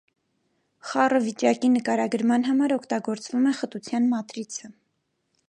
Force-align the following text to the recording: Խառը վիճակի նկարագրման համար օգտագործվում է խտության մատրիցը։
Խառը 0.91 1.19
վիճակի 1.25 1.69
նկարագրման 1.73 2.47
համար 2.49 2.75
օգտագործվում 2.79 3.47
է 3.53 3.55
խտության 3.61 4.11
մատրիցը։ 4.17 4.73